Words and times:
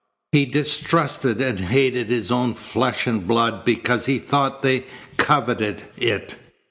He 0.31 0.45
distrusted 0.45 1.39
and 1.41 1.59
hated 1.59 2.09
his 2.09 2.31
own 2.31 2.55
flesh 2.55 3.05
and 3.05 3.27
blood 3.27 3.63
because 3.63 4.07
he 4.07 4.17
thought 4.17 4.63
they 4.63 4.85
coveted 5.17 5.83
it. 5.95 6.37